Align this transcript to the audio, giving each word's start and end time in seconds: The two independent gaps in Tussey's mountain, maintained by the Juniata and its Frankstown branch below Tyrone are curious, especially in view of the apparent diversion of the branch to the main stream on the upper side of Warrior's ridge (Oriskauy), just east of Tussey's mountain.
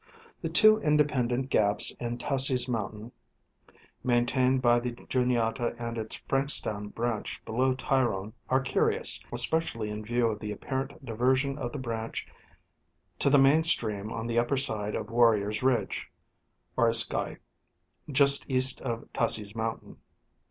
The 0.41 0.49
two 0.49 0.79
independent 0.79 1.51
gaps 1.51 1.91
in 1.99 2.17
Tussey's 2.17 2.67
mountain, 2.67 3.11
maintained 4.03 4.59
by 4.59 4.79
the 4.79 4.93
Juniata 4.93 5.75
and 5.77 5.95
its 5.95 6.19
Frankstown 6.27 6.87
branch 6.95 7.45
below 7.45 7.75
Tyrone 7.75 8.33
are 8.49 8.61
curious, 8.63 9.23
especially 9.31 9.91
in 9.91 10.03
view 10.03 10.25
of 10.25 10.39
the 10.39 10.51
apparent 10.51 11.05
diversion 11.05 11.55
of 11.59 11.71
the 11.71 11.77
branch 11.77 12.27
to 13.19 13.29
the 13.29 13.37
main 13.37 13.61
stream 13.61 14.11
on 14.11 14.25
the 14.25 14.39
upper 14.39 14.57
side 14.57 14.95
of 14.95 15.11
Warrior's 15.11 15.61
ridge 15.61 16.09
(Oriskauy), 16.79 17.37
just 18.09 18.43
east 18.49 18.81
of 18.81 19.07
Tussey's 19.13 19.55
mountain. 19.55 19.97